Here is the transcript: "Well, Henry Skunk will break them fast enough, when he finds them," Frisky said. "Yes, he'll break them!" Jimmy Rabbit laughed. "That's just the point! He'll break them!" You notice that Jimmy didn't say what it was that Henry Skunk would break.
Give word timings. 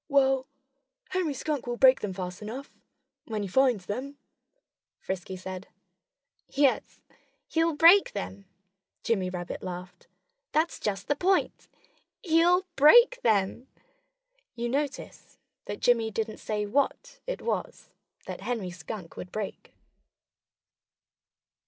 "Well, 0.09 0.47
Henry 1.11 1.35
Skunk 1.35 1.67
will 1.67 1.77
break 1.77 1.99
them 2.01 2.11
fast 2.11 2.41
enough, 2.41 2.71
when 3.25 3.43
he 3.43 3.47
finds 3.47 3.85
them," 3.85 4.17
Frisky 4.97 5.37
said. 5.37 5.67
"Yes, 6.47 6.99
he'll 7.47 7.75
break 7.75 8.13
them!" 8.13 8.45
Jimmy 9.03 9.29
Rabbit 9.29 9.61
laughed. 9.61 10.07
"That's 10.53 10.79
just 10.79 11.07
the 11.07 11.15
point! 11.15 11.67
He'll 12.23 12.63
break 12.75 13.21
them!" 13.21 13.67
You 14.55 14.69
notice 14.69 15.37
that 15.65 15.81
Jimmy 15.81 16.09
didn't 16.09 16.37
say 16.39 16.65
what 16.65 17.19
it 17.27 17.43
was 17.43 17.91
that 18.25 18.41
Henry 18.41 18.71
Skunk 18.71 19.15
would 19.17 19.31
break. 19.31 19.75